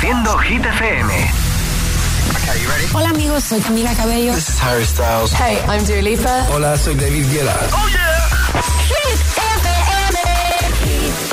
Reproduciendo 0.00 0.38
Hit 0.38 0.64
FM. 0.64 1.12
Hola 2.94 3.10
amigos, 3.10 3.44
soy 3.44 3.60
Camila 3.60 3.94
Cabello. 3.94 4.32
This 4.32 4.48
is 4.48 4.58
Harry 4.62 4.86
Styles. 4.86 5.30
Hey, 5.32 5.58
I'm 5.68 5.84
Dua 5.84 6.00
Lipa. 6.00 6.46
Hola, 6.50 6.78
soy 6.78 6.94
David 6.94 7.26
Guetta. 7.30 7.54
Oh 7.72 7.86
yeah. 7.88 8.30
Hit 8.88 9.20
FM. 9.36 10.18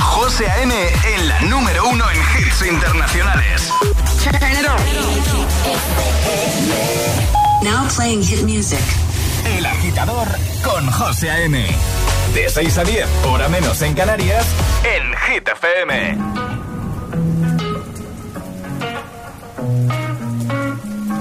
José 0.01 0.49
A.M. 0.49 0.73
en 0.73 1.27
la 1.29 1.41
número 1.43 1.87
uno 1.87 2.03
en 2.11 2.17
hits 2.17 2.61
internacionales. 2.61 3.71
Turn 4.21 4.35
it 4.51 4.67
on. 4.67 4.81
Now 7.63 7.87
playing 7.95 8.21
hit 8.21 8.43
music. 8.43 8.83
El 9.45 9.65
agitador 9.65 10.27
con 10.61 10.91
José 10.91 11.31
A.M. 11.31 11.65
De 12.33 12.49
6 12.49 12.77
a 12.77 12.83
10, 12.83 13.07
hora 13.27 13.47
menos 13.47 13.81
en 13.81 13.93
Canarias, 13.93 14.45
en 14.83 15.15
Hit 15.15 15.47
FM. 15.47 16.46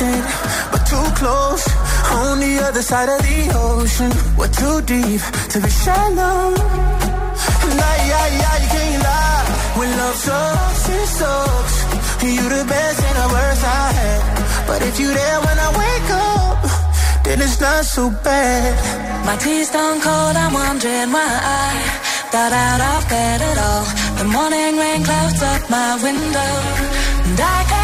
Distant, 0.00 0.24
but 0.72 0.82
too 0.86 1.08
close. 1.20 1.64
On 2.10 2.40
the 2.40 2.58
other 2.66 2.82
side 2.82 3.08
of 3.08 3.20
the 3.22 3.40
ocean, 3.54 4.10
we're 4.36 4.48
too 4.48 4.80
deep 4.82 5.20
to 5.52 5.60
be 5.60 5.70
shallow. 5.70 6.54
Nah, 7.78 7.96
yeah, 8.10 8.26
yeah, 8.40 8.56
you 8.62 8.68
can't 8.76 9.02
lie. 9.02 9.44
When 9.78 9.90
love 9.96 10.16
sucks, 10.16 10.88
it 10.88 11.06
sucks. 11.18 11.76
You 12.22 12.48
the 12.48 12.64
best 12.68 12.98
and 13.08 13.16
the 13.22 13.28
worst 13.34 13.64
I 13.64 13.92
had. 13.98 14.20
But 14.66 14.82
if 14.82 14.98
you 15.00 15.08
there 15.12 15.40
when 15.46 15.58
I 15.66 15.70
wake 15.82 16.10
up, 16.32 16.58
then 17.24 17.40
it's 17.40 17.60
not 17.60 17.84
so 17.84 18.10
bad. 18.10 18.74
My 19.26 19.36
tea's 19.36 19.68
stone 19.68 20.00
cold, 20.00 20.36
I'm 20.36 20.52
wondering 20.52 21.10
why 21.12 21.30
I 21.64 21.70
got 22.32 22.52
out 22.52 22.80
of 22.92 23.08
bed 23.08 23.40
at 23.50 23.58
all. 23.68 23.84
The 24.18 24.26
morning 24.36 24.76
rain 24.82 25.04
clouds 25.04 25.42
up 25.42 25.62
my 25.70 25.90
window, 26.02 26.52
and 27.28 27.40
I 27.40 27.79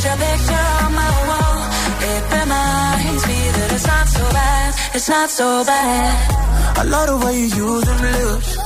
But 0.00 0.08
your 0.08 0.16
picture 0.16 0.66
on 0.80 0.94
my 0.94 1.12
wall, 1.28 1.60
it 2.08 2.22
reminds 2.32 3.22
me 3.28 3.40
that 3.52 3.68
it's 3.76 3.86
not 3.86 4.08
so 4.08 4.24
bad, 4.32 4.74
it's 4.96 5.08
not 5.10 5.28
so 5.28 5.64
bad. 5.66 6.78
I 6.78 6.82
love 6.84 7.06
the 7.12 7.18
way 7.26 7.36
you 7.36 7.48
use 7.52 7.84
them 7.84 8.00
lips. 8.00 8.56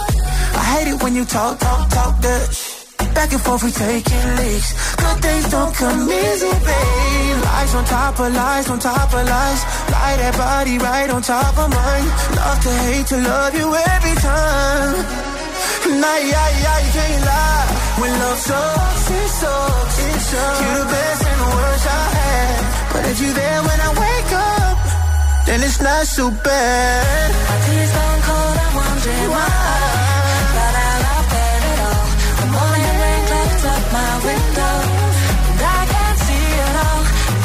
I 0.54 0.62
hate 0.70 0.88
it 0.94 1.02
when 1.02 1.16
you 1.16 1.24
talk, 1.24 1.58
talk, 1.58 1.90
talk 1.90 2.22
sh- 2.22 2.86
Back 3.18 3.32
and 3.32 3.42
forth, 3.42 3.64
we 3.64 3.72
taking 3.72 4.26
leaks. 4.38 4.94
Good 4.94 5.18
things 5.26 5.50
don't 5.50 5.74
come 5.74 6.06
easy, 6.06 6.54
babe. 6.54 7.36
Lies 7.50 7.74
on 7.74 7.84
top 7.84 8.20
of 8.20 8.32
lies, 8.32 8.70
on 8.70 8.78
top 8.78 9.10
of 9.10 9.26
lies. 9.26 9.60
Lie 9.90 10.16
that 10.22 10.34
body 10.38 10.78
right 10.78 11.10
on 11.10 11.20
top 11.20 11.58
of 11.58 11.68
mine. 11.68 12.06
Love 12.38 12.60
to 12.62 12.72
hate 12.86 13.06
to 13.10 13.18
love 13.18 13.54
you 13.58 13.74
every 13.74 14.16
time. 14.22 15.34
Nah, 15.98 16.18
yeah, 16.30 16.48
yeah, 16.62 16.78
you 16.78 16.92
can't 16.94 17.24
lie. 17.26 17.66
When 17.98 18.12
love 18.22 18.38
sucks, 18.38 19.10
it 19.10 19.28
sucks. 19.40 19.98
It 19.98 20.20
sucks. 20.30 20.60
You're 20.62 20.78
the 20.78 20.90
best 20.94 21.23
But 22.94 23.04
if 23.10 23.18
you're 23.20 23.34
there 23.34 23.60
when 23.68 23.78
I 23.88 23.90
wake 24.04 24.32
up, 24.54 24.78
then 25.46 25.58
it's 25.66 25.80
not 25.82 26.06
so 26.06 26.30
bad. 26.30 27.28
My 27.50 27.56
tea's 27.66 27.90
stone 27.90 28.20
cold, 28.26 28.56
I'm 28.64 28.72
wondering 28.80 29.30
why. 29.34 29.50
Out 30.64 31.02
of 31.18 31.24
bed 31.34 31.62
at 31.72 31.80
all. 31.90 32.06
The 32.40 32.46
morning 32.54 32.96
rain 33.02 33.22
clouds 33.30 33.64
up 33.74 33.84
my 33.98 34.12
window. 34.28 34.74
And 35.50 35.60
I 35.78 35.80
can't 35.92 36.18
see 36.26 36.46
it 36.64 36.76
all. 36.86 37.02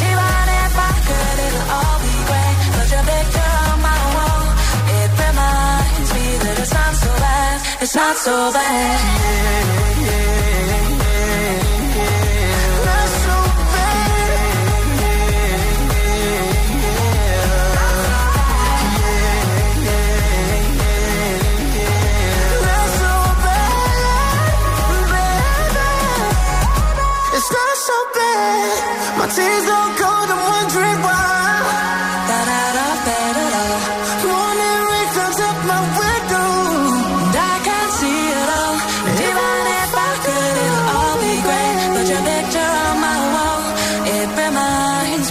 Even 0.10 0.46
if 0.64 0.74
I 0.90 0.94
could, 1.08 1.38
it'll 1.46 1.68
all 1.78 1.98
be 2.06 2.16
great. 2.30 2.56
But 2.78 2.88
your 2.94 3.04
picture 3.10 3.54
on 3.70 3.78
my 3.90 4.02
wall, 4.16 4.46
it 5.02 5.10
reminds 5.26 6.10
me 6.16 6.26
that 6.46 6.56
it's 6.62 6.74
not 6.80 6.94
so 7.04 7.12
bad. 7.26 7.58
It's 7.84 7.96
not 7.96 8.16
so 8.26 8.36
bad. 8.54 9.00
Not 10.10 10.59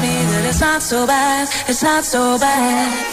me 0.01 0.09
that 0.09 0.45
it's 0.47 0.61
not 0.61 0.83
so 0.83 1.07
bad. 1.07 1.49
It's 1.69 1.83
not 1.83 2.05
so 2.05 2.39
bad. 2.39 3.08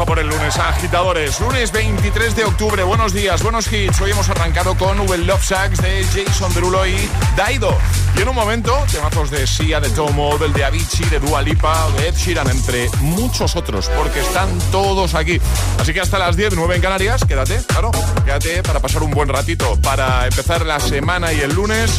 A 0.00 0.04
por 0.06 0.18
el 0.18 0.28
lunes, 0.28 0.56
agitadores. 0.56 1.40
Lunes 1.40 1.72
23 1.72 2.34
de 2.36 2.44
octubre. 2.44 2.82
Buenos 2.82 3.12
días, 3.12 3.42
buenos 3.42 3.70
hits. 3.72 4.00
Hoy 4.00 4.10
hemos 4.12 4.28
arrancado 4.28 4.74
con 4.76 4.98
Uber 5.00 5.18
Love 5.18 5.44
Sacks 5.44 5.80
de 5.82 6.04
Jason 6.04 6.52
Derulo 6.54 6.86
y 6.86 7.08
Daido. 7.36 7.76
Y 8.16 8.22
en 8.22 8.28
un 8.28 8.34
momento, 8.34 8.76
temazos 8.90 9.30
de 9.30 9.46
Sia, 9.46 9.80
de 9.80 9.90
Tomo, 9.90 10.38
del 10.38 10.52
de 10.52 10.64
Avicii, 10.64 11.06
de 11.06 11.18
Dua 11.20 11.42
Lipa, 11.42 11.86
de 11.96 12.08
Ed 12.08 12.14
Sheeran, 12.14 12.48
entre 12.50 12.88
muchos 13.00 13.56
otros, 13.56 13.88
porque 13.96 14.20
están 14.20 14.48
todos 14.70 15.14
aquí. 15.14 15.40
Así 15.78 15.92
que 15.92 16.00
hasta 16.00 16.18
las 16.18 16.36
10, 16.36 16.54
9 16.54 16.76
en 16.76 16.82
Canarias, 16.82 17.24
quédate, 17.26 17.60
claro, 17.66 17.90
quédate 18.24 18.62
para 18.62 18.80
pasar 18.80 19.02
un 19.02 19.10
buen 19.10 19.28
ratito, 19.28 19.76
para 19.82 20.26
empezar 20.26 20.64
la 20.64 20.80
semana 20.80 21.32
y 21.32 21.40
el 21.40 21.52
lunes 21.52 21.90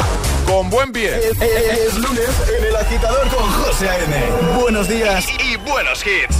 con 0.46 0.70
buen 0.70 0.92
pie. 0.92 1.16
Es, 1.16 1.40
es- 1.40 1.78
es 1.88 1.94
lunes 1.98 2.28
en 2.58 2.64
el 2.64 2.76
agitador 2.76 3.28
con 3.28 3.50
José 3.64 3.88
A.M. 3.88 4.56
Buenos 4.60 4.88
días 4.88 5.24
y, 5.38 5.52
y 5.52 5.56
buenos 5.56 6.04
hits. 6.06 6.36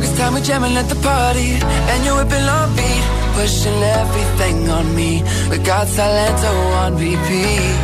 Longest 0.00 0.18
time 0.18 0.34
we 0.34 0.40
jamming 0.40 0.76
at 0.76 0.88
the 0.88 1.00
party 1.02 1.50
And 1.90 2.04
you're 2.04 2.16
whipping 2.16 2.48
on 2.48 2.74
beat 2.76 3.04
Pushing 3.34 3.82
everything 4.00 4.68
on 4.68 4.94
me. 4.94 5.22
We 5.50 5.58
got 5.58 5.86
Salento 5.86 6.52
on 6.82 6.94
repeat. 6.94 7.76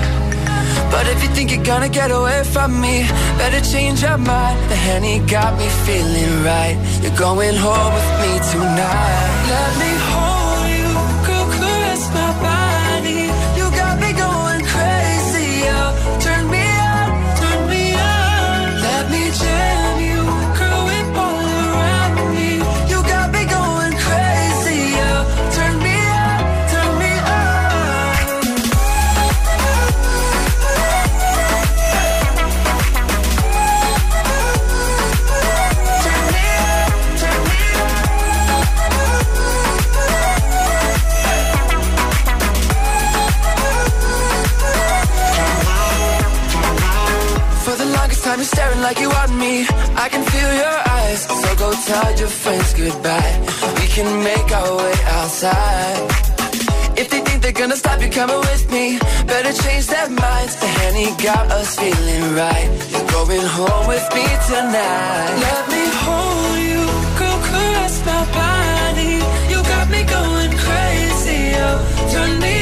But 0.90 1.06
if 1.08 1.22
you 1.22 1.28
think 1.34 1.50
you're 1.52 1.64
gonna 1.64 1.88
get 1.88 2.10
away 2.10 2.42
from 2.44 2.80
me 2.80 3.06
Better 3.38 3.60
change 3.60 4.02
your 4.02 4.18
mind. 4.18 4.58
The 4.70 4.76
Henny 4.76 5.18
got 5.26 5.58
me 5.58 5.68
feeling 5.84 6.44
right. 6.44 6.76
You're 7.02 7.18
going 7.18 7.56
home 7.56 7.92
with 7.98 8.10
me 8.22 8.32
tonight. 8.52 9.28
Let 9.52 9.70
me 9.80 10.05
time 48.26 48.38
you're 48.40 48.54
staring 48.58 48.80
like 48.80 48.98
you 48.98 49.08
want 49.08 49.32
me. 49.44 49.54
I 50.04 50.06
can 50.12 50.24
feel 50.32 50.52
your 50.64 50.78
eyes. 50.98 51.20
So 51.42 51.48
go 51.64 51.68
tell 51.88 52.10
your 52.22 52.32
friends 52.42 52.70
goodbye. 52.74 53.34
We 53.78 53.86
can 53.96 54.08
make 54.30 54.48
our 54.58 54.72
way 54.80 54.96
outside. 55.18 55.98
If 57.00 57.06
they 57.12 57.20
think 57.26 57.38
they're 57.42 57.60
gonna 57.62 57.80
stop 57.84 57.98
you 58.02 58.10
coming 58.10 58.42
with 58.50 58.64
me, 58.76 58.98
better 59.32 59.52
change 59.62 59.86
their 59.94 60.10
minds. 60.24 60.54
The 60.62 60.70
honey 60.80 61.08
got 61.28 61.44
us 61.58 61.70
feeling 61.80 62.24
right. 62.42 62.68
You're 62.92 63.10
going 63.18 63.46
home 63.58 63.86
with 63.94 64.06
me 64.16 64.26
tonight. 64.50 65.32
Let 65.46 65.64
me 65.74 65.84
hold 66.04 66.58
you, 66.70 66.82
go 67.22 67.30
caress 67.48 67.96
my 68.10 68.22
body. 68.40 69.14
You 69.52 69.58
got 69.74 69.86
me 69.94 70.02
going 70.16 70.52
crazy. 70.64 71.42
Oh, 71.66 71.78
turn 72.12 72.32
me 72.44 72.55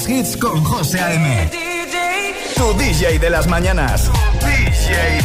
Los 0.00 0.08
hits 0.08 0.34
con 0.38 0.64
José 0.64 0.98
A.M. 0.98 1.50
Tu 2.56 2.72
DJ 2.78 3.18
de 3.18 3.28
las 3.28 3.46
mañanas. 3.48 4.10
DJ. 4.40 5.20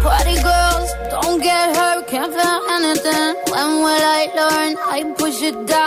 Party 0.00 0.36
girls, 0.36 0.94
don't 1.10 1.42
get 1.42 1.76
hurt, 1.76 2.06
can't 2.06 2.32
feel 2.32 2.60
anything. 2.76 3.34
When 3.50 3.82
will 3.82 4.04
I 4.04 4.28
learn? 4.36 4.76
I 4.92 5.12
push 5.18 5.42
it 5.42 5.66
down. 5.66 5.79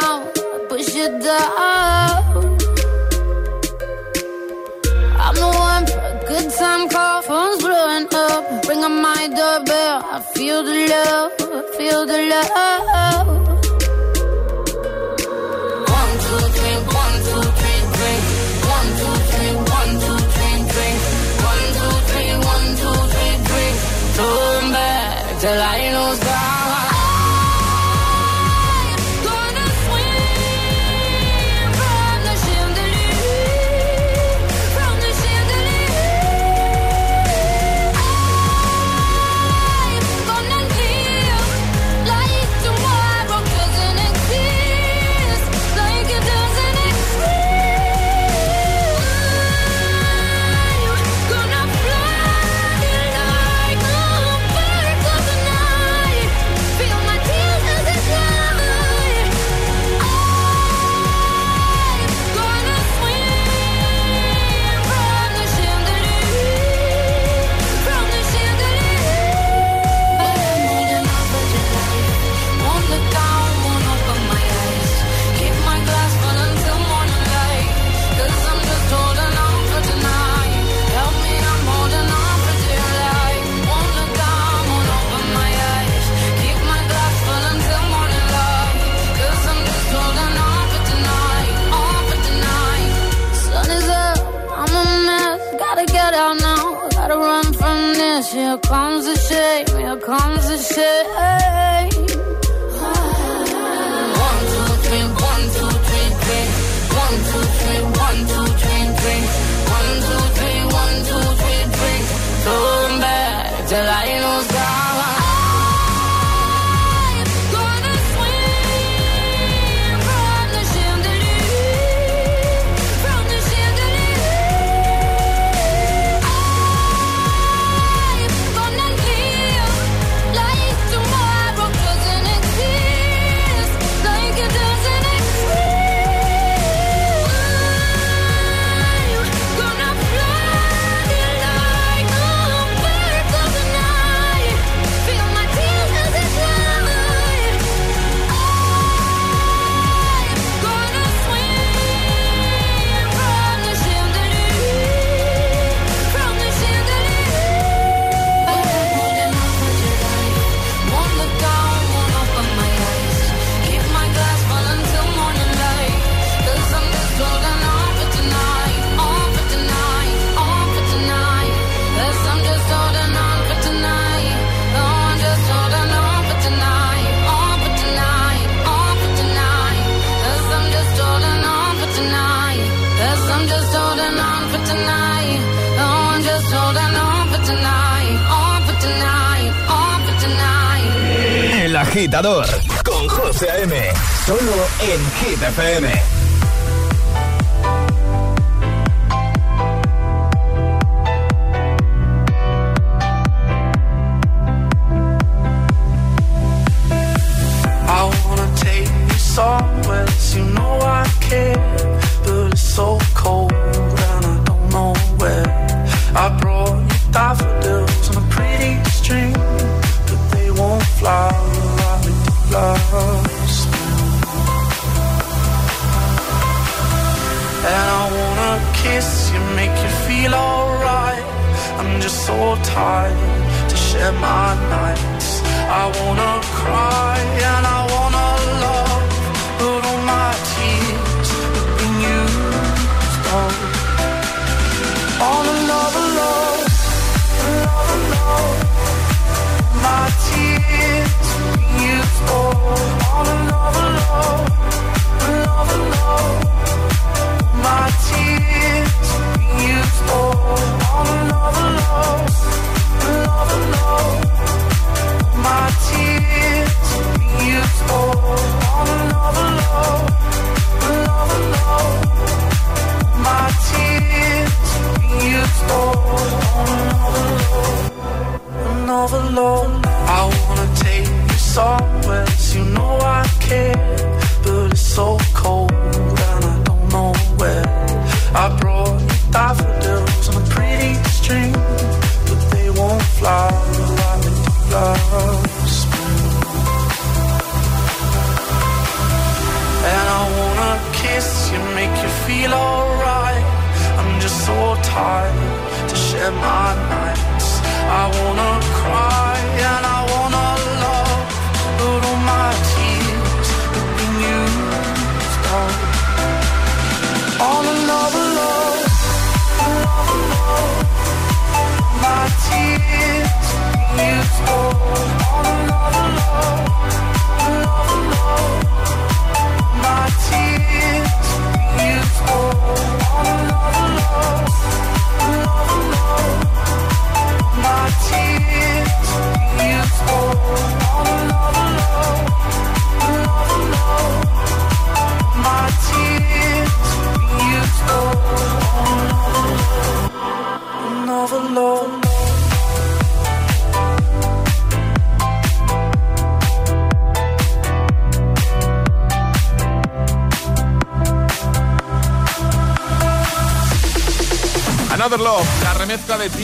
FM. 195.43 195.92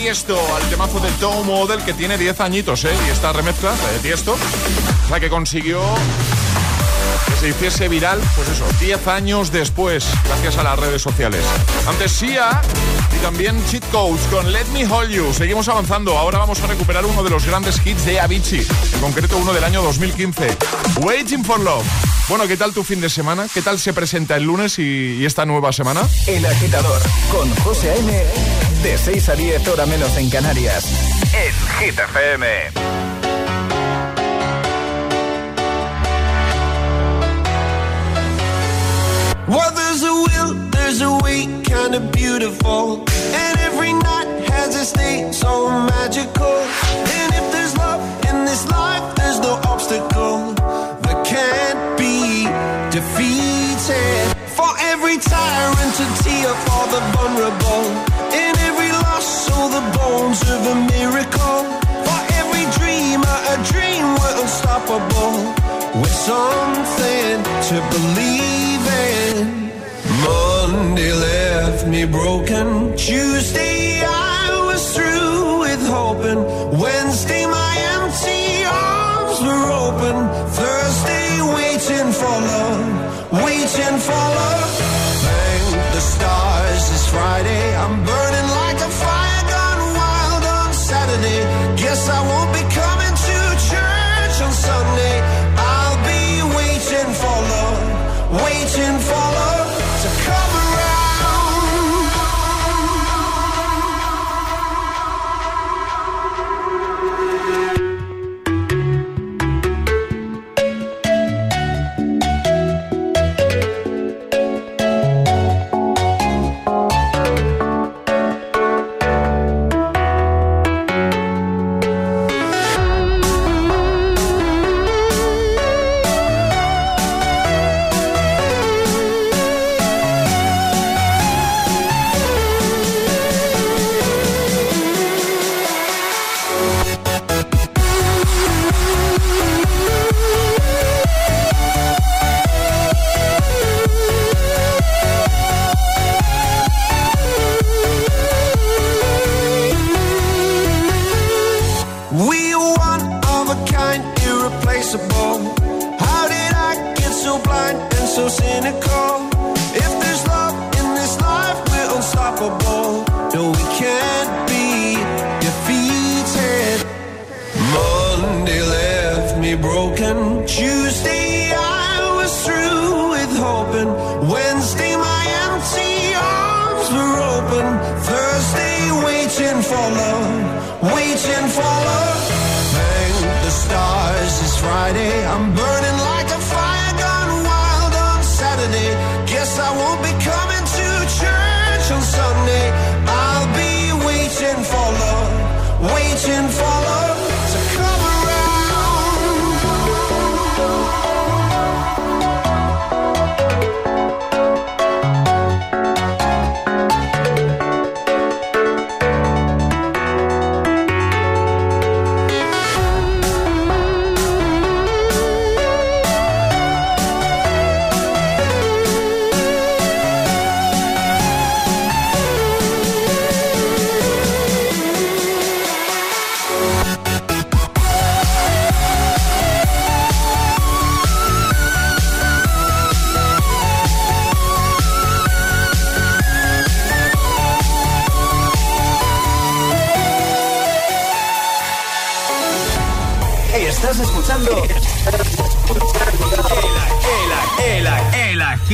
Tiesto 0.09 0.39
al 0.55 0.67
temazo 0.71 0.99
de 0.99 1.11
Tom 1.19 1.45
Model 1.45 1.83
que 1.83 1.93
tiene 1.93 2.17
10 2.17 2.41
añitos, 2.41 2.83
¿eh? 2.83 2.91
Y 3.07 3.11
esta 3.11 3.31
remezcla 3.31 3.75
la 3.75 3.91
de 3.91 3.99
Tiesto, 3.99 4.35
es 5.03 5.09
la 5.11 5.19
que 5.19 5.29
consiguió 5.29 5.83
que 7.27 7.35
se 7.35 7.49
hiciese 7.49 7.87
viral, 7.87 8.19
pues 8.35 8.49
eso, 8.49 8.65
10 8.79 9.07
años 9.07 9.51
después, 9.51 10.07
gracias 10.25 10.57
a 10.57 10.63
las 10.63 10.79
redes 10.79 11.03
sociales. 11.03 11.45
Antes 11.87 12.11
Sia 12.11 12.59
y 13.15 13.19
también 13.21 13.63
Cheat 13.67 13.87
Codes 13.91 14.21
con 14.31 14.51
Let 14.51 14.65
Me 14.73 14.87
Hold 14.87 15.11
You. 15.11 15.31
Seguimos 15.31 15.67
avanzando, 15.67 16.17
ahora 16.17 16.39
vamos 16.39 16.59
a 16.63 16.65
recuperar 16.65 17.05
uno 17.05 17.21
de 17.21 17.29
los 17.29 17.45
grandes 17.45 17.79
hits 17.85 18.03
de 18.07 18.19
Avicii, 18.19 18.65
en 18.95 18.99
concreto 19.01 19.37
uno 19.37 19.53
del 19.53 19.63
año 19.63 19.83
2015, 19.83 20.57
Waiting 21.01 21.45
for 21.45 21.59
Love. 21.59 21.85
Bueno, 22.27 22.47
¿qué 22.47 22.57
tal 22.57 22.73
tu 22.73 22.83
fin 22.83 22.99
de 22.99 23.09
semana? 23.09 23.45
¿Qué 23.53 23.61
tal 23.61 23.77
se 23.77 23.93
presenta 23.93 24.37
el 24.37 24.43
lunes 24.45 24.79
y, 24.79 25.17
y 25.19 25.25
esta 25.25 25.45
nueva 25.45 25.71
semana? 25.71 26.01
El 26.25 26.43
agitador 26.47 26.99
con 27.31 27.53
José 27.57 27.91
A.M. 27.91 28.48
De 28.83 28.97
6 28.97 29.29
a 29.29 29.35
10 29.35 29.67
hora 29.67 29.85
menos 29.85 30.15
en 30.15 30.29
Canarias. 30.29 30.85
En 31.33 31.53
Hit. 31.79 31.99
Well, 39.47 39.71
there's 39.75 40.03
a 40.03 40.13
will, 40.13 40.53
there's 40.71 41.01
a 41.01 41.11
way, 41.23 41.47
kinda 41.63 41.99
beautiful. 42.11 43.03
And 43.33 43.59
every 43.59 43.91
night 43.91 44.49
has 44.49 44.75
a 44.75 44.85
state 44.85 45.33
so 45.33 45.69
magical. 45.69 46.55
And 47.17 47.33
if 47.33 47.51
there's 47.51 47.75
love 47.75 48.01
in 48.29 48.45
this 48.45 48.65
life, 48.67 49.03
there's 49.15 49.39
no 49.39 49.59
obstacle 49.67 50.53
that 51.03 51.25
can't 51.25 51.97
be 51.97 52.47
defeated. 52.91 54.37
For 54.55 54.71
every 54.91 55.17
tyrant 55.17 55.93
to 55.99 56.05
tear 56.23 56.53
for 56.65 56.87
the 56.87 57.01
vulnerable. 57.13 58.08
So 59.59 59.67
the 59.67 59.85
bones 59.97 60.41
of 60.55 60.61
a 60.73 60.75
miracle. 60.95 61.59
For 62.07 62.19
every 62.39 62.65
dreamer, 62.79 63.37
a 63.53 63.57
dream 63.71 64.05
we're 64.19 64.37
unstoppable. 64.41 65.35
With 65.99 66.15
something 66.31 67.35
to 67.67 67.77
believe 67.93 68.85
in. 69.11 69.71
Monday 70.23 71.11
left 71.11 71.85
me 71.87 72.05
broken. 72.05 72.95
Tuesday 72.95 73.88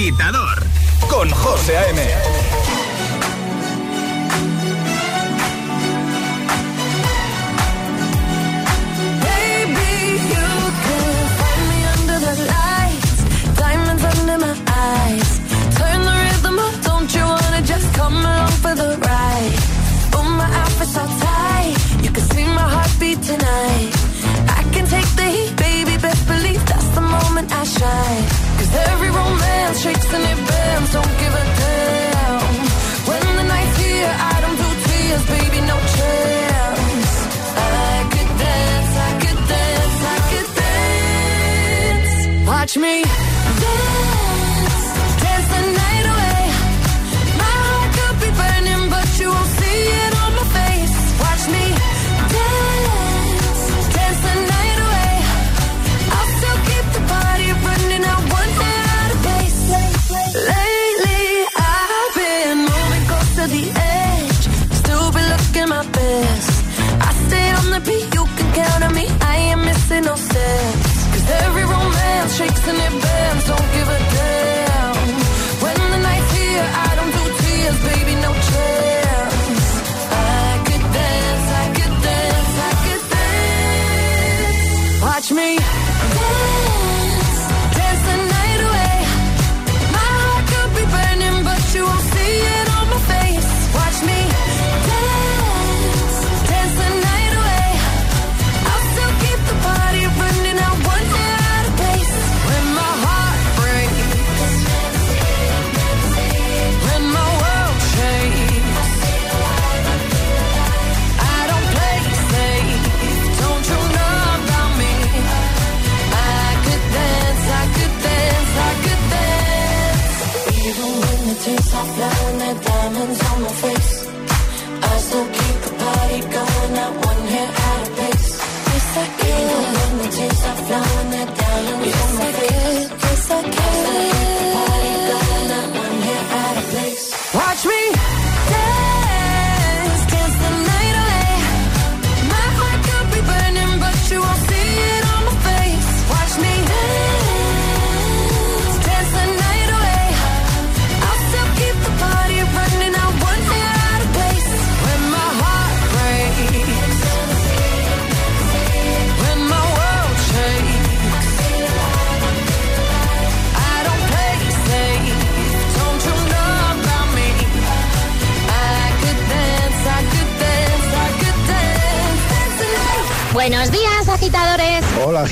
agitado. 0.06 0.45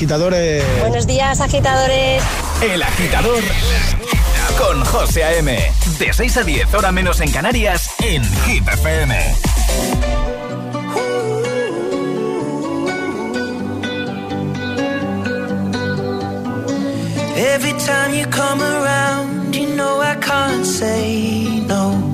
agitadores. 0.04 0.62
Buenos 0.80 1.06
días, 1.06 1.40
agitadores. 1.40 2.22
El 2.60 2.82
agitador 2.82 3.42
con 4.58 4.84
José 4.84 5.24
A.M. 5.24 5.72
De 5.98 6.12
6 6.12 6.36
a 6.36 6.42
10, 6.42 6.74
hora 6.74 6.92
menos 6.92 7.22
en 7.22 7.30
Canarias, 7.32 7.90
en 8.00 8.22
Hit 8.44 8.68
FM. 8.68 9.16
Every 17.36 17.72
time 17.72 18.14
you 18.14 18.26
come 18.26 18.62
around, 18.62 19.54
you 19.54 19.74
know 19.74 20.02
I 20.02 20.16
can't 20.16 20.66
say 20.66 21.64
no. 21.66 22.13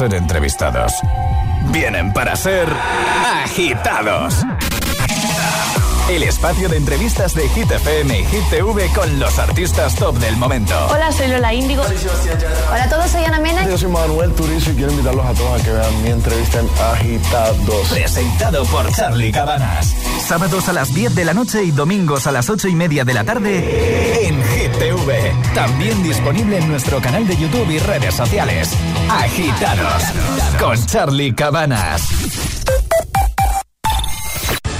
Ser 0.00 0.14
entrevistados. 0.14 0.94
Vienen 1.72 2.10
para 2.14 2.34
ser 2.34 2.66
agitados. 3.44 4.34
El 6.08 6.22
espacio 6.22 6.70
de 6.70 6.78
entrevistas 6.78 7.34
de 7.34 7.46
Hit 7.50 7.70
FM 7.70 8.20
y 8.20 8.24
Hit 8.24 8.44
TV 8.48 8.88
con 8.94 9.18
los 9.18 9.38
artistas 9.38 9.94
top 9.96 10.16
del 10.16 10.38
momento. 10.38 10.74
Hola, 10.90 11.12
soy 11.12 11.28
Lola 11.28 11.52
Índigo. 11.52 11.82
Hola 11.82 12.84
a 12.84 12.88
todos, 12.88 13.10
soy 13.10 13.24
Ana 13.24 13.40
Mena. 13.40 13.68
Yo 13.68 13.76
soy 13.76 13.90
Manuel 13.90 14.32
Turizo 14.32 14.70
y 14.70 14.74
quiero 14.74 14.90
invitarlos 14.90 15.26
a 15.26 15.34
todos 15.34 15.60
a 15.60 15.64
que 15.64 15.70
vean 15.70 16.02
mi 16.02 16.08
entrevista 16.08 16.60
en 16.60 16.68
Agitados. 16.94 17.88
Presentado 17.90 18.64
por 18.64 18.90
Charlie 18.92 19.30
Cabanas. 19.30 19.94
Sábados 20.26 20.66
a 20.70 20.72
las 20.72 20.94
10 20.94 21.14
de 21.14 21.26
la 21.26 21.34
noche 21.34 21.62
y 21.62 21.72
domingos 21.72 22.26
a 22.26 22.32
las 22.32 22.48
8 22.48 22.68
y 22.68 22.74
media 22.74 23.04
de 23.04 23.12
la 23.12 23.24
tarde 23.24 24.09
TV. 24.78 25.32
También 25.54 26.02
disponible 26.02 26.58
en 26.58 26.68
nuestro 26.68 27.00
canal 27.00 27.26
de 27.26 27.36
YouTube 27.36 27.70
y 27.70 27.78
redes 27.78 28.14
sociales. 28.14 28.76
Agitados 29.08 30.02
con 30.58 30.86
Charlie 30.86 31.34
Cabanas. 31.34 32.08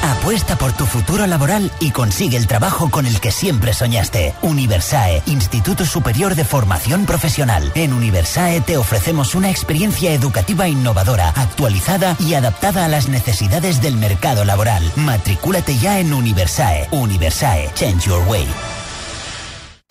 Apuesta 0.03 0.57
por 0.57 0.72
tu 0.72 0.85
futuro 0.85 1.26
laboral 1.26 1.70
y 1.81 1.92
consigue 1.92 2.37
el 2.37 2.46
trabajo 2.46 2.90
con 2.90 3.07
el 3.07 3.20
que 3.20 3.33
siempre 3.33 3.72
soñaste. 3.72 4.35
Universae, 4.42 5.22
Instituto 5.26 5.87
Superior 5.87 6.35
de 6.35 6.44
Formación 6.44 7.07
Profesional. 7.07 7.72
En 7.74 7.92
Universae 7.92 8.61
te 8.61 8.76
ofrecemos 8.76 9.35
una 9.35 9.50
experiencia 9.50 10.12
educativa 10.12 10.68
innovadora, 10.68 11.31
actualizada 11.31 12.16
y 12.20 12.35
adaptada 12.35 12.85
a 12.85 12.88
las 12.88 13.09
necesidades 13.09 13.81
del 13.81 13.96
mercado 13.96 14.44
laboral. 14.44 14.92
Matricúlate 14.96 15.79
ya 15.79 16.00
en 16.00 16.12
Universae. 16.12 16.88
Universae, 16.90 17.70
Change 17.74 18.07
Your 18.07 18.22
Way. 18.29 18.46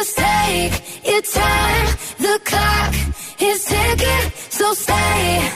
Just 0.00 0.16
take 0.16 1.04
your 1.04 1.20
time. 1.20 1.86
The 2.18 2.40
clock 2.46 2.94
is 3.38 3.66
ticking, 3.66 4.32
so 4.48 4.72
stay. 4.72 5.50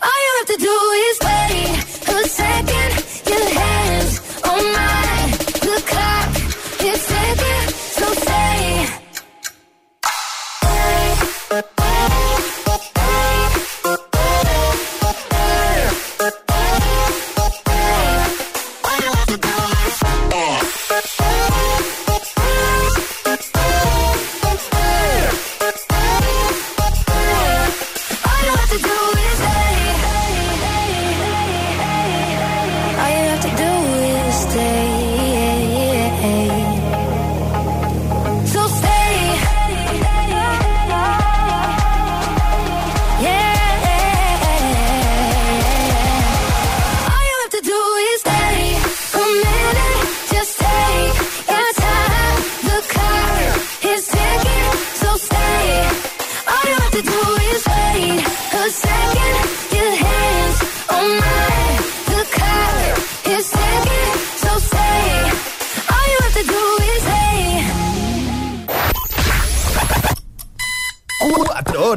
All 0.00 0.18
you 0.24 0.32
have 0.38 0.46
to 0.54 0.58
do 0.70 0.76
is 1.08 1.18
wait 1.26 2.14
a 2.14 2.28
second. 2.28 2.92
Your 3.26 3.60
hands 3.60 4.42
on 4.44 4.72
mine. 4.72 4.97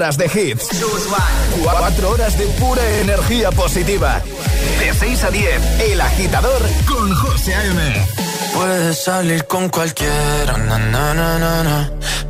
Horas 0.02 0.18
de 0.18 0.26
hits. 0.26 0.68
4 1.62 2.10
horas 2.10 2.36
de 2.36 2.46
pura 2.60 2.82
energía 3.02 3.52
positiva. 3.52 4.20
De 4.80 4.94
6 4.96 5.24
a 5.24 5.30
10, 5.30 5.80
El 5.92 6.02
Agitador 6.02 6.62
con 6.88 7.14
José 7.14 7.54
A.M. 7.54 8.08
Puedes 8.56 9.04
salir 9.04 9.46
con 9.46 9.70
cualquiera, 9.70 10.56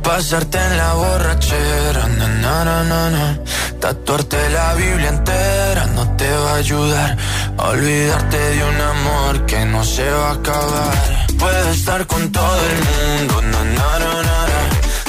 pasarte 0.02 0.58
en 0.58 0.76
la 0.76 0.92
borrachera, 0.92 2.08
na, 2.08 3.38
tatuarte 3.80 4.50
la 4.50 4.74
Biblia 4.74 5.08
entera 5.08 5.86
no 5.94 6.16
te 6.16 6.30
va 6.30 6.52
a 6.52 6.56
ayudar 6.56 7.16
a 7.56 7.68
olvidarte 7.70 8.38
de 8.38 8.64
un 8.64 8.80
amor 8.80 9.46
que 9.46 9.64
no 9.64 9.82
se 9.82 10.10
va 10.10 10.28
a 10.28 10.32
acabar. 10.34 11.26
Puedes 11.38 11.78
estar 11.78 12.06
con 12.06 12.30
todo 12.30 12.60
el 12.70 12.78
mundo, 12.90 13.40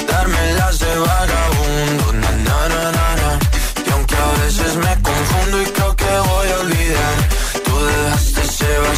darme 0.08 0.52
las 0.54 0.78
de 0.78 0.98
vagabundo, 0.98 1.53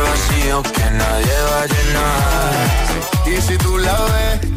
vacío 0.00 0.62
que 0.62 0.90
nadie 0.90 1.36
va 1.50 1.62
a 1.62 1.66
llenar. 1.66 2.88
Y 3.26 3.40
si 3.42 3.58
tú 3.58 3.78
la 3.78 3.98
ves, 4.12 4.56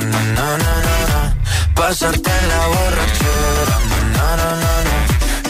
na, 0.00 0.20
na, 0.36 0.56
na, 0.64 0.74
na, 1.10 1.36
pasarte 1.74 2.30
en 2.30 2.48
la 2.48 2.66
borrachera, 2.72 3.76
na, 4.16 4.28
na, 4.40 4.48
na, 4.62 4.74
na, 4.88 4.96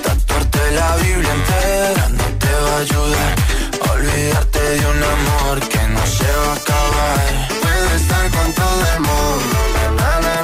tatuarte 0.03 0.71
la 0.79 0.97
Biblia 0.97 1.33
entera 1.39 2.09
no 2.19 2.27
te 2.41 2.53
va 2.65 2.77
a 2.77 2.81
ayudar 2.81 3.45
olvidarte 3.93 4.61
de 4.61 4.87
un 4.87 5.03
amor 5.03 5.61
que 5.69 5.83
no 5.89 6.07
se 6.07 6.25
va 6.25 6.53
a 6.53 6.57
acabar. 6.57 7.49
Puedes 7.63 8.03
estar 8.03 8.31
con 8.31 8.53
todo 8.53 8.83
el 8.95 9.01
mundo, 9.01 9.59
na. 9.97 10.44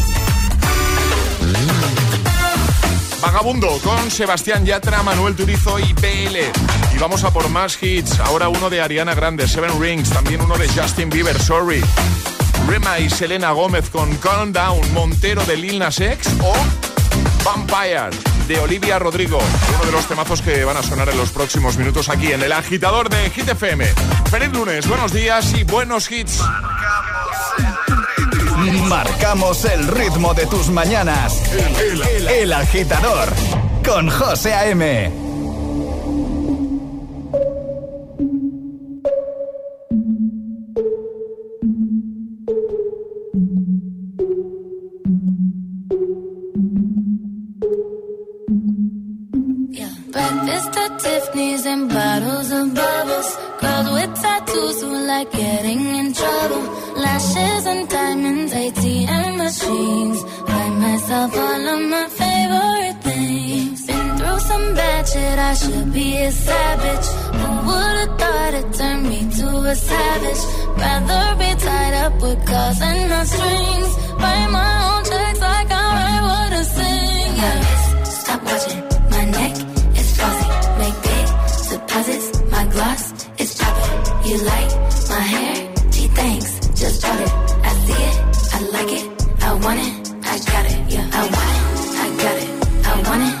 Vagabundo 3.21 3.79
con 3.83 4.09
Sebastián 4.09 4.65
Yatra, 4.65 5.03
Manuel 5.03 5.35
Turizo 5.35 5.77
y 5.77 5.93
PL. 5.93 6.51
Y 6.95 6.97
vamos 6.99 7.23
a 7.23 7.31
por 7.31 7.47
más 7.49 7.81
hits. 7.81 8.19
Ahora 8.19 8.49
uno 8.49 8.69
de 8.69 8.81
Ariana 8.81 9.13
Grande, 9.13 9.47
Seven 9.47 9.79
Rings. 9.79 10.09
También 10.09 10.41
uno 10.41 10.57
de 10.57 10.67
Justin 10.69 11.09
Bieber, 11.09 11.39
Sorry. 11.39 11.83
Rema 12.67 12.99
y 12.99 13.09
Selena 13.09 13.51
Gómez 13.51 13.89
con 13.89 14.15
Calm 14.17 14.51
Down. 14.51 14.93
Montero 14.93 15.43
de 15.45 15.55
Lil 15.55 15.77
Nas 15.79 15.99
X 15.99 16.29
o 16.41 16.53
Vampire 17.43 18.09
de 18.47 18.59
Olivia 18.59 18.97
Rodrigo. 18.97 19.39
Uno 19.75 19.85
de 19.85 19.91
los 19.91 20.07
temazos 20.07 20.41
que 20.41 20.63
van 20.63 20.77
a 20.77 20.83
sonar 20.83 21.09
en 21.09 21.17
los 21.17 21.29
próximos 21.29 21.77
minutos 21.77 22.09
aquí 22.09 22.31
en 22.31 22.41
el 22.41 22.51
agitador 22.51 23.09
de 23.09 23.29
Hit 23.29 23.47
FM. 23.47 23.85
Feliz 24.31 24.51
lunes, 24.51 24.87
buenos 24.87 25.13
días 25.13 25.53
y 25.53 25.63
buenos 25.63 26.11
hits. 26.11 26.39
Marcamos 28.69 29.65
el 29.65 29.87
ritmo 29.87 30.33
de 30.35 30.45
tus 30.45 30.69
mañanas. 30.69 31.41
El, 31.51 32.01
el- 32.01 32.27
el 32.27 32.53
agitador 32.53 33.29
con 33.83 34.07
José 34.09 34.53
A.M. 34.53 35.11
And 51.63 51.87
bottles 51.89 52.51
of 52.51 52.73
bubbles. 52.73 53.37
Girls 53.61 53.91
with 53.93 54.15
tattoos 54.21 54.81
who 54.81 55.07
like 55.07 55.31
getting 55.31 55.79
in 55.85 56.13
trouble. 56.13 56.90
Lashes 57.01 57.65
and 57.65 57.89
diamonds, 57.89 58.53
ATM 58.53 59.37
machines. 59.37 60.19
Buy 60.47 60.69
myself 60.85 61.35
all 61.35 61.63
of 61.73 61.81
my 61.93 62.07
favorite 62.21 62.97
things. 63.07 63.87
Been 63.87 64.07
through 64.17 64.39
some 64.39 64.67
bad 64.75 65.07
shit, 65.07 65.39
I 65.49 65.53
should 65.61 65.93
be 65.93 66.17
a 66.17 66.31
savage. 66.31 67.07
Who 67.39 67.49
would've 67.67 68.13
thought 68.19 68.53
it 68.59 68.73
turned 68.77 69.03
me 69.09 69.19
to 69.37 69.47
a 69.73 69.75
savage? 69.75 70.41
Rather 70.77 71.25
be 71.41 71.49
tied 71.65 71.93
up 72.05 72.13
with 72.21 72.39
calls 72.45 72.81
and 72.81 73.09
not 73.09 73.27
strings. 73.27 73.91
Write 74.21 74.49
my 74.59 74.73
own 74.89 75.03
checks 75.09 75.41
like 75.49 75.71
I 75.71 75.85
write 75.97 76.23
what 76.29 76.53
I 76.59 76.63
sing. 76.75 77.31
Yeah. 77.41 77.59
Stop 78.03 78.41
watching 78.47 78.83
my 79.13 79.23
neck 79.37 79.55
is 79.99 80.09
fuzzy. 80.17 80.49
Make 80.81 80.97
big 81.09 81.27
deposits. 81.71 82.27
My 82.51 82.63
gloss 82.73 83.03
is 83.43 83.51
popping. 83.59 84.29
You 84.29 84.37
like 84.53 84.80
Just 87.11 87.23
it. 87.23 87.65
I 87.65 87.73
see 87.73 88.03
it. 88.03 88.53
I 88.53 88.59
like 88.71 88.91
it. 88.93 89.43
I 89.43 89.53
want 89.55 89.79
it. 89.79 90.13
I 90.23 90.39
got 90.51 90.65
it. 90.65 90.93
Yeah. 90.93 91.09
I 91.11 91.21
want 91.23 91.51
it. 91.57 91.97
I 91.99 92.23
got 92.23 92.37
it. 92.37 92.87
I 92.87 93.09
want 93.09 93.23
it. 93.35 93.40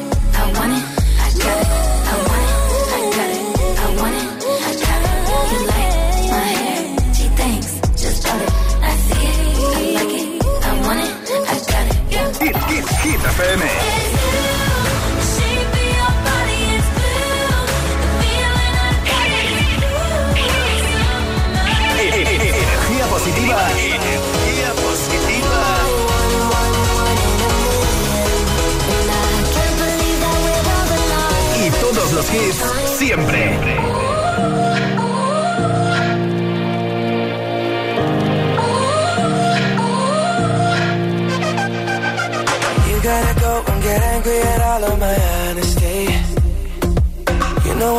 FM. 13.41 13.63
Energía 21.97 23.05
positiva. 23.07 23.71
Energía 23.71 24.73
positiva. 24.75 25.61
Y 31.65 31.69
todos 31.81 32.11
los 32.13 32.25
hits 32.33 32.63
siempre. 32.97 33.80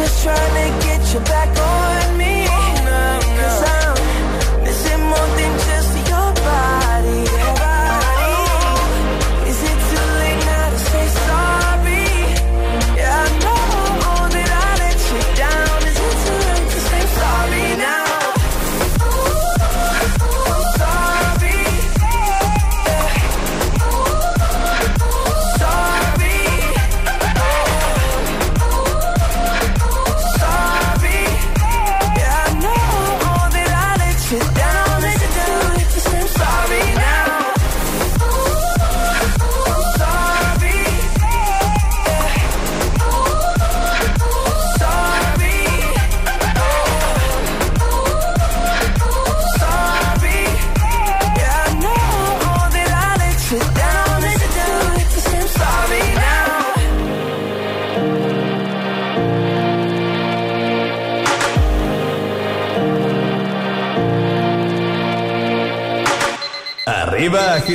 just 0.00 0.22
trying 0.24 0.54
to 0.60 0.86
get 0.86 1.12
you 1.12 1.20
back 1.20 1.48
on 1.48 2.16
me. 2.16 2.46
Oh, 2.48 3.20
Cause 3.38 3.62
I'm 3.76 4.64
missing 4.64 5.02
more 5.10 5.30
than 5.38 5.52
just 5.66 5.92
your 6.10 6.28
body. 6.48 7.49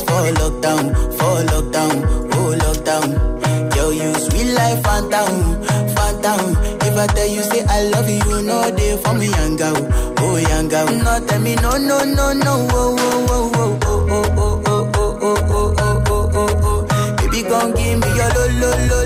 For 0.00 0.22
lockdown, 0.40 0.94
for 1.18 1.36
lockdown, 1.52 1.94
oh 2.34 2.54
lockdown. 2.64 3.76
Yo, 3.76 3.90
you 3.90 4.12
sweet 4.14 4.52
life, 4.54 4.82
phantom, 4.82 5.62
phantom. 5.94 6.56
If 6.82 6.96
I 6.96 7.06
tell 7.08 7.26
you 7.28 7.42
say 7.42 7.64
I 7.68 7.82
love 7.90 8.08
you, 8.08 8.16
you 8.30 8.42
know 8.42 8.70
they 8.70 8.96
for 9.02 9.14
me, 9.14 9.28
young 9.28 9.56
girl, 9.56 9.76
oh 10.18 10.36
young 10.36 10.68
girl. 10.68 10.86
No, 10.86 11.26
tell 11.26 11.40
me 11.40 11.54
no, 11.56 11.76
no, 11.76 12.04
no, 12.04 12.32
no, 12.32 12.66
oh, 12.70 12.96
oh, 12.98 13.50
oh, 13.52 13.78
oh, 13.84 14.06
oh, 14.10 14.34
oh, 14.36 14.62
oh, 14.66 14.66
oh, 14.66 14.90
oh, 14.90 15.16
oh, 15.20 15.44
oh, 15.50 15.74
oh, 15.78 16.04
oh, 16.08 16.30
oh, 16.34 16.86
oh. 16.90 17.16
Baby, 17.16 17.42
gon' 17.48 17.72
give 17.74 17.98
me 18.00 18.08
your 18.16 18.28
lo, 18.34 18.46
lo, 18.60 18.70
lo, 18.88 18.98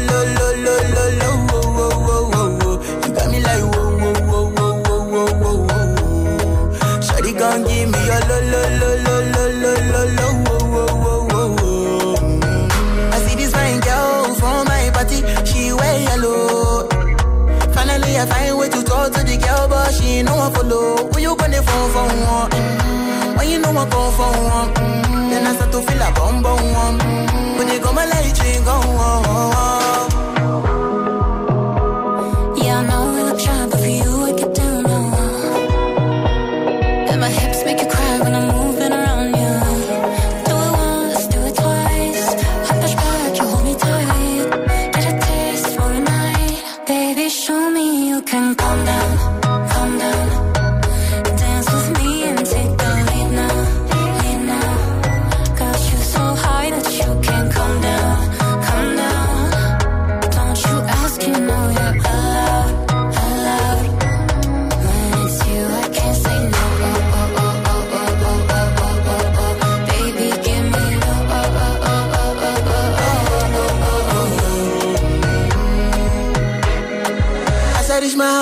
I 18.21 18.27
find 18.27 18.59
way 18.59 18.69
to 18.69 18.83
talk 18.85 19.13
to 19.13 19.21
the 19.25 19.37
girl, 19.39 19.69
but 19.69 19.93
she 19.95 20.21
ain't 20.21 20.29
no 20.29 20.37
one 20.37 20.53
follow. 20.53 21.09
Who 21.11 21.19
you 21.21 21.37
gonna 21.37 21.63
phone 21.63 21.91
for 21.95 22.05
one? 22.05 22.51
Mm, 22.51 23.37
When 23.39 23.49
you 23.49 23.59
know 23.61 23.71
I 23.71 23.89
come 23.89 24.13
for 24.19 24.31
one, 24.55 24.69
mm, 24.75 25.31
then 25.31 25.47
I 25.47 25.55
start 25.55 25.73
to 25.73 25.81
feel 25.81 26.03
a 26.03 26.13
bum 26.13 26.43
bum 26.43 26.61
one. 26.73 26.99
Mm, 27.01 27.59
When 27.59 27.69
you 27.69 27.81
come 27.81 27.95
my 27.95 28.05
light, 28.05 28.37
you 28.45 28.61
go 28.65 28.73
on. 28.73 30.11
Yeah, 30.13 30.20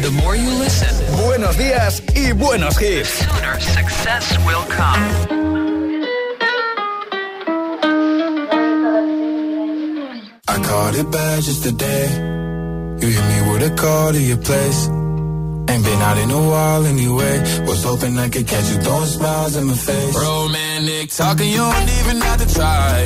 te 0.00 0.10
listen, 0.10 1.16
buenos 1.24 1.56
días 1.56 2.02
y 2.14 2.32
buenos 2.32 2.80
hits. 2.80 3.08
Sooner 3.08 3.60
success 3.60 4.38
will 4.44 4.64
come. 4.68 5.02
I 10.48 10.58
caught 10.62 10.94
it 10.96 11.10
bad 11.10 11.42
just 11.42 11.62
today. 11.62 12.08
You 13.00 13.08
hit 13.08 13.24
me 13.24 13.52
with 13.52 13.70
a 13.70 13.74
call 13.74 14.12
to 14.12 14.20
your 14.20 14.38
place. 14.38 14.88
Ain't 15.68 15.84
been 15.84 16.02
out 16.02 16.18
in 16.18 16.30
a 16.30 16.40
while 16.40 16.86
anyway. 16.86 17.40
Was 17.66 17.82
hoping 17.84 18.18
I 18.18 18.28
could 18.28 18.46
catch 18.46 18.68
you 18.70 18.78
throwing 18.78 19.06
smiles 19.06 19.56
in 19.56 19.64
my 19.64 19.74
face. 19.74 20.14
Romantic 20.14 21.10
talking, 21.10 21.50
you 21.50 21.58
don't 21.58 21.90
even 22.00 22.20
have 22.20 22.46
to 22.46 22.54
try. 22.54 23.04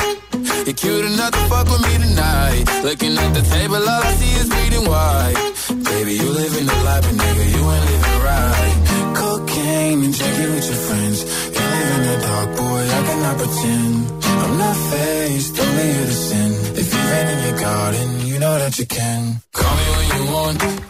You're 0.66 0.74
cute 0.74 1.04
enough 1.04 1.30
to 1.32 1.38
fuck 1.48 1.66
with 1.66 1.82
me 1.82 2.06
tonight. 2.06 2.64
Looking 2.84 3.16
at 3.16 3.32
the 3.34 3.42
table, 3.42 3.76
all 3.76 4.02
I 4.02 4.12
see 4.12 4.32
is 4.40 4.48
bleeding 4.48 4.88
white. 4.88 5.49
Baby, 5.90 6.12
you 6.22 6.28
living 6.42 6.66
the 6.66 6.78
life, 6.88 7.02
but 7.06 7.16
nigga, 7.22 7.44
you 7.54 7.62
ain't 7.74 7.84
living 7.90 8.18
right. 8.30 8.76
Cocaine 9.20 10.00
and 10.06 10.14
drinking 10.18 10.50
with 10.54 10.66
your 10.70 10.80
friends. 10.86 11.18
You 11.54 11.64
live 11.74 11.90
in 11.96 12.02
the 12.08 12.16
dark, 12.26 12.48
boy, 12.56 12.82
I 12.98 13.00
cannot 13.08 13.36
pretend. 13.42 13.94
I'm 14.42 14.58
not 14.64 14.76
faced, 14.90 15.60
only 15.60 15.86
you 15.96 16.04
to 16.10 16.16
sin. 16.28 16.50
If 16.80 16.86
you've 16.94 17.10
in 17.32 17.38
your 17.46 17.58
garden, 17.60 18.08
you 18.26 18.38
know 18.38 18.58
that 18.62 18.78
you 18.78 18.86
can. 18.86 19.42
Call 19.52 19.74
me 19.78 19.86
when 19.96 20.08
you 20.16 20.32
want, 20.32 20.89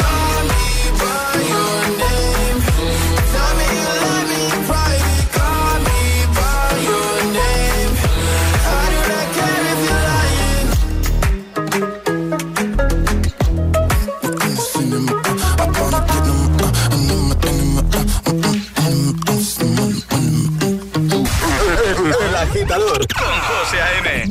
José 23.71 23.79
A.M. 23.79 24.30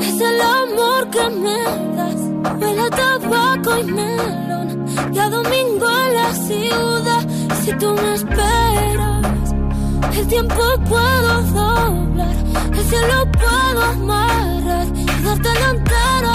es 0.00 0.20
el 0.20 0.40
amor 0.40 1.10
que 1.10 1.28
me 1.30 1.62
das. 1.96 2.20
Huele 2.60 2.90
tabaco 2.90 3.78
y 3.78 3.84
melón. 3.84 4.86
Y 5.12 5.18
a 5.18 5.28
domingo 5.28 5.86
en 5.88 6.14
la 6.14 6.34
ciudad. 6.34 7.22
Si 7.62 7.72
tú 7.78 7.94
me 7.94 8.14
esperas, 8.14 9.54
el 10.18 10.26
tiempo 10.26 10.62
puedo 10.88 11.42
doblar. 11.58 12.36
El 12.72 12.84
cielo 12.90 13.32
puedo 13.32 13.82
amarrar 13.82 14.86
y 14.94 15.22
darte 15.24 15.50
la 15.60 15.70
entera. 15.70 16.34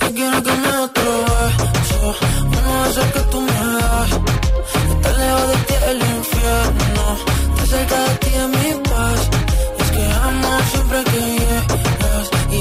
Yo 0.00 0.14
quiero 0.14 0.42
que 0.42 0.52
me 0.52 0.76
otro 0.78 1.12
beso, 1.58 2.14
uno 2.46 2.74
de 2.96 3.12
que 3.12 3.20
tú 3.30 3.40
me 3.40 3.60
das. 3.78 4.10
Estar 4.90 5.14
lejos 5.18 5.48
de 5.48 5.56
ti 5.66 5.74
el 5.90 6.00
infierno, 6.16 7.04
estar 7.48 7.66
cerca 7.66 7.98
de 8.04 8.14
ti 8.16 8.30
es 8.34 8.48
mi 8.48 8.82
paz. 8.90 9.20
Es 9.78 9.90
que 9.90 10.04
amo 10.26 10.58
siempre 10.72 11.04
que 11.04 11.41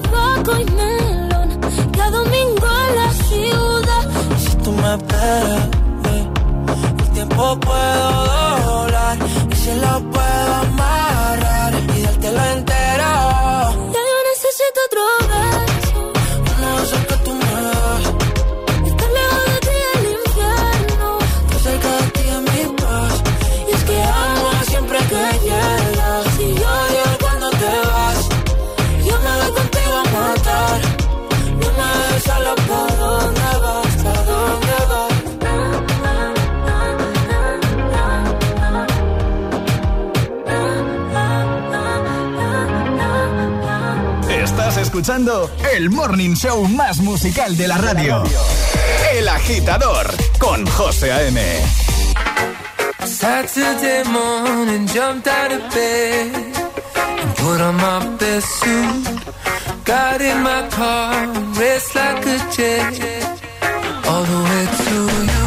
tabaco 0.00 0.52
y 0.58 0.64
melón. 0.64 1.60
Cada 1.96 2.10
domingo 2.10 2.66
en 2.88 2.96
la 2.96 3.10
ciudad. 3.28 4.04
Si 4.38 4.56
tú 4.56 4.72
me 4.72 4.94
esperas, 4.94 5.68
eh, 6.10 6.28
el 6.98 7.10
tiempo 7.10 7.58
puedo 7.60 8.26
doblar 8.66 9.18
y 9.50 9.56
se 9.56 9.76
lo 9.76 10.00
puedo 10.10 10.54
amarrar 10.54 11.74
y 11.96 12.02
dártelo 12.02 12.44
entero. 12.44 12.71
Escuchando 44.92 45.50
el 45.72 45.88
morning 45.88 46.34
show 46.34 46.68
más 46.68 46.98
musical 46.98 47.56
de 47.56 47.66
la 47.66 47.78
radio. 47.78 48.22
El 49.14 49.26
agitador 49.26 50.06
con 50.38 50.66
José 50.66 51.10
A.M. 51.10 51.40
Saturday 53.06 54.04
morning, 54.04 54.86
jumped 54.86 55.28
out 55.28 55.50
of 55.50 55.74
bed 55.74 56.34
and 57.22 57.36
put 57.36 57.58
on 57.62 57.76
my 57.76 58.16
best 58.18 58.46
suit. 58.60 59.08
Got 59.86 60.20
in 60.20 60.42
my 60.42 60.68
car, 60.68 61.26
raced 61.58 61.94
like 61.94 62.26
a 62.26 62.38
jet, 62.54 63.40
all 64.06 64.24
the 64.24 64.42
way 64.44 64.66
to 64.84 65.32
you. 65.32 65.41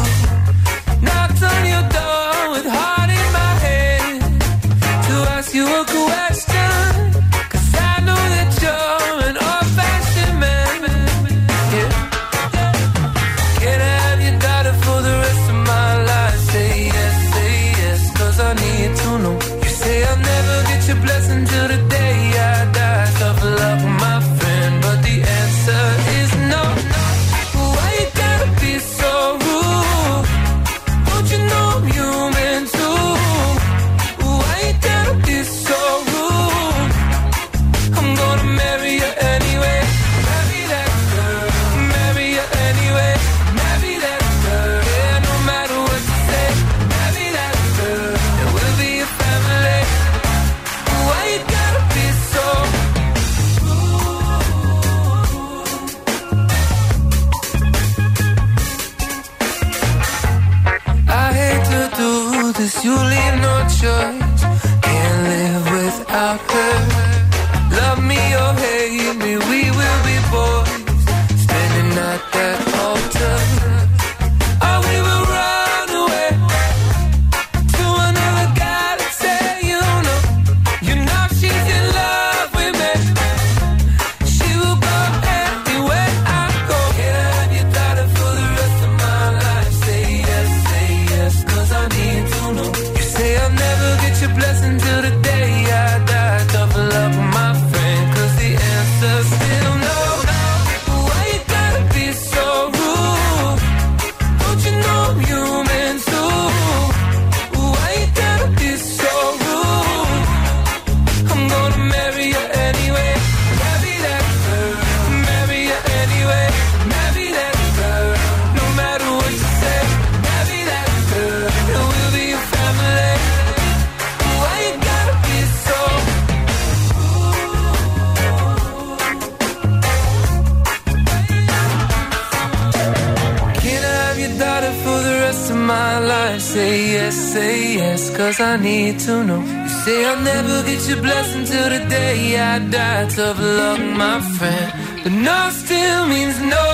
Never 140.88 141.02
get 141.02 141.02
your 141.02 141.02
blessing 141.02 141.44
till 141.44 141.70
the 141.70 141.88
day 141.88 142.38
I 142.38 142.58
die. 142.58 143.08
Tough 143.08 143.38
luck, 143.40 143.78
my 143.78 144.20
friend. 144.20 144.72
But 145.02 145.12
no 145.12 145.50
still 145.50 146.06
means 146.06 146.40
no. 146.40 146.66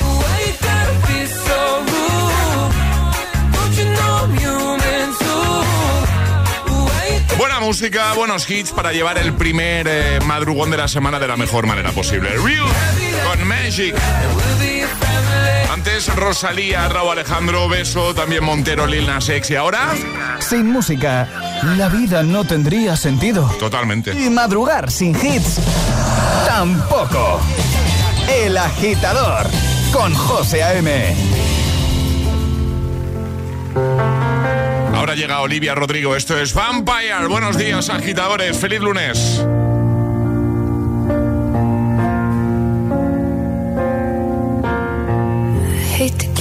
Why 0.00 0.38
you 0.46 0.54
gotta 0.60 0.94
be 1.06 1.26
so 1.26 1.58
rude? 1.90 2.72
Don't 3.52 3.76
you 3.78 3.84
know 3.84 4.12
I'm 4.22 4.32
human 4.38 5.08
too? 5.18 5.52
Why 6.72 7.20
you 7.30 7.36
Buena 7.38 7.60
música, 7.60 8.12
buenos 8.14 8.48
hits 8.48 8.72
para 8.72 8.92
llevar 8.92 9.18
el 9.18 9.32
primer 9.34 9.86
eh, 9.88 10.20
madrugón 10.26 10.70
de 10.70 10.76
la 10.76 10.88
semana 10.88 11.18
de 11.18 11.28
la 11.28 11.36
mejor 11.36 11.66
manera 11.66 11.90
posible. 11.92 12.30
Real 12.30 12.68
con 13.26 13.46
Magic. 13.46 13.94
Antes 15.72 16.14
Rosalía, 16.14 16.88
Raúl 16.88 17.12
Alejandro, 17.12 17.68
Beso, 17.68 18.14
también 18.14 18.44
Montero, 18.44 18.86
Lil 18.86 19.06
Nas 19.06 19.28
X 19.28 19.50
y 19.50 19.56
ahora... 19.56 19.88
Sin 20.38 20.70
música, 20.70 21.26
la 21.62 21.88
vida 21.88 22.22
no 22.22 22.44
tendría 22.44 22.96
sentido. 22.96 23.48
Totalmente. 23.58 24.12
Y 24.12 24.30
madrugar 24.30 24.90
sin 24.90 25.14
hits, 25.14 25.58
tampoco. 26.46 27.40
El 28.28 28.56
agitador, 28.56 29.46
con 29.92 30.14
José 30.14 30.62
A.M. 30.62 31.16
Ahora 34.94 35.14
llega 35.14 35.40
Olivia 35.40 35.74
Rodrigo, 35.74 36.14
esto 36.16 36.38
es 36.38 36.52
Vampire. 36.54 37.26
Buenos 37.28 37.56
días, 37.56 37.90
agitadores, 37.90 38.56
feliz 38.56 38.80
lunes. 38.80 39.42
hate 46.02 46.31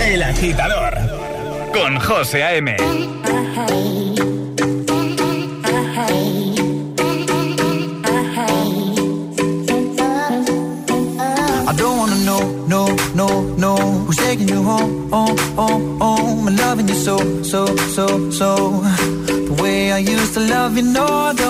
El 0.00 0.20
agitador. 0.24 0.98
Con 1.72 2.00
José 2.00 2.42
A.M. 2.42 2.76
No, 12.66 12.86
no, 13.14 13.42
no. 13.56 13.76
Who's 13.76 14.16
taking 14.16 14.48
you 14.48 14.62
home, 14.64 15.10
home, 15.10 15.38
home, 15.54 16.00
home 16.00 16.48
And 16.48 16.58
loving 16.58 16.88
you 16.88 16.94
so, 16.94 17.16
so, 17.44 17.64
so, 17.94 18.30
so. 18.30 18.80
The 19.28 19.56
way 19.62 19.92
I 19.92 19.98
used 19.98 20.34
to 20.34 20.40
love 20.40 20.76
you, 20.76 20.82
no 20.82 21.32
don't 21.36 21.49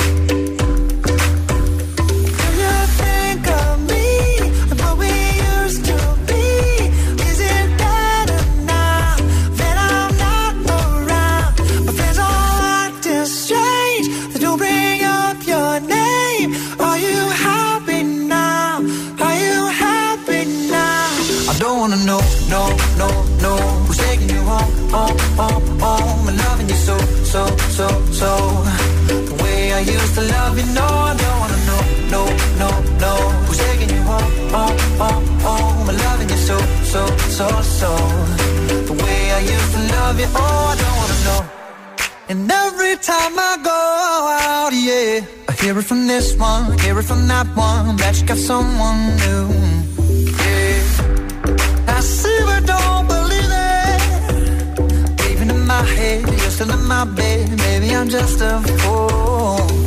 No, 32.61 32.69
no. 33.05 33.13
Who's 33.45 33.59
taking 33.67 33.89
you 33.95 34.01
home, 34.11 34.33
home, 34.55 34.77
home, 35.01 35.25
home? 35.45 35.89
And 35.89 35.97
loving 36.05 36.29
you 36.33 36.41
so, 36.49 36.57
so, 36.93 37.01
so, 37.37 37.47
so. 37.79 37.91
The 38.89 38.95
way 39.03 39.21
I 39.37 39.41
used 39.55 39.71
to 39.75 39.81
love 39.95 40.15
you, 40.21 40.29
oh, 40.41 40.71
I 40.71 40.75
don't 40.81 40.95
wanna 40.99 41.19
know. 41.27 41.41
And 42.31 42.39
every 42.65 42.95
time 43.11 43.33
I 43.49 43.53
go 43.71 43.81
out, 44.49 44.73
yeah, 44.87 45.49
I 45.49 45.51
hear 45.61 45.73
it 45.81 45.87
from 45.91 46.01
this 46.11 46.27
one, 46.49 46.63
hear 46.83 46.97
it 47.01 47.07
from 47.11 47.21
that 47.31 47.47
one, 47.69 47.97
that 48.01 48.13
you 48.19 48.25
got 48.31 48.41
someone 48.51 49.01
new. 49.23 49.45
Yeah, 50.45 51.95
I 51.95 51.99
see 52.17 52.39
but 52.47 52.63
don't 52.73 53.05
believe 53.15 53.51
it. 53.75 54.01
Even 55.31 55.47
in 55.55 55.61
my 55.73 55.83
head, 55.95 56.21
you're 56.41 56.55
still 56.57 56.71
in 56.77 56.83
my 56.95 57.05
bed. 57.19 57.43
Maybe 57.65 57.87
I'm 57.97 58.09
just 58.17 58.39
a 58.41 58.53
fool. 58.81 59.80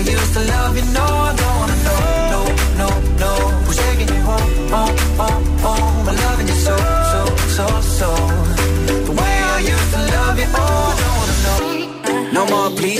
Used 0.00 0.32
to 0.32 0.40
love 0.40 0.59